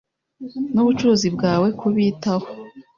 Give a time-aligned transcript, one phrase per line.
[0.73, 2.47] Nubucuruzi bwawe kubitaho.